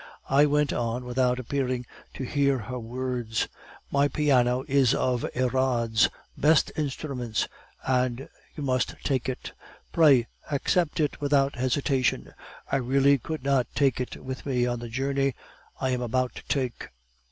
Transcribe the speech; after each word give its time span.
I 0.29 0.47
went 0.47 0.73
on 0.73 1.05
without 1.05 1.37
appearing 1.37 1.85
to 2.15 2.23
hear 2.23 2.57
her 2.57 2.79
words: 2.79 3.47
"'My 3.91 4.07
piano 4.07 4.65
is 4.67 4.95
one 4.95 5.03
of 5.03 5.25
Erard's 5.35 6.09
best 6.35 6.71
instruments; 6.75 7.47
and 7.83 8.27
you 8.55 8.63
must 8.63 8.95
take 9.03 9.29
it. 9.29 9.51
Pray 9.91 10.25
accept 10.49 10.99
it 10.99 11.21
without 11.21 11.55
hesitation; 11.55 12.33
I 12.71 12.77
really 12.77 13.19
could 13.19 13.43
not 13.43 13.67
take 13.75 14.01
it 14.01 14.17
with 14.23 14.43
me 14.43 14.65
on 14.65 14.79
the 14.79 14.89
journey 14.89 15.35
I 15.79 15.91
am 15.91 16.01
about 16.01 16.33
to 16.47 16.57
make. 16.59 16.87